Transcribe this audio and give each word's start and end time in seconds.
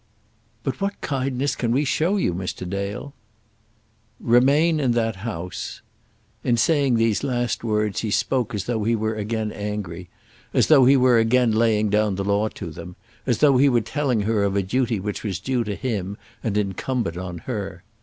"But 0.63 0.81
what 0.81 0.99
kindness 1.01 1.55
can 1.55 1.71
we 1.71 1.85
show 1.85 2.17
you, 2.17 2.33
Mr. 2.33 2.67
Dale?" 2.67 3.13
"Remain 4.19 4.79
in 4.79 4.93
that 4.93 5.17
house." 5.17 5.83
In 6.43 6.57
saying 6.57 6.95
these 6.95 7.23
last 7.23 7.63
words 7.63 7.99
he 7.99 8.09
spoke 8.09 8.55
as 8.55 8.63
though 8.63 8.83
he 8.83 8.95
were 8.95 9.13
again 9.13 9.51
angry, 9.51 10.09
as 10.55 10.69
though 10.69 10.85
he 10.85 10.97
were 10.97 11.19
again 11.19 11.51
laying 11.51 11.89
down 11.91 12.15
the 12.15 12.23
law 12.23 12.47
to 12.47 12.71
them, 12.71 12.95
as 13.27 13.37
though 13.37 13.57
he 13.57 13.69
were 13.69 13.81
telling 13.81 14.21
her 14.21 14.43
of 14.43 14.55
a 14.55 14.63
duty 14.63 14.99
which 14.99 15.23
was 15.23 15.37
due 15.39 15.63
to 15.65 15.75
him 15.75 16.17
and 16.43 16.57
incumbent 16.57 17.15
on 17.17 17.37
her. 17.37 17.83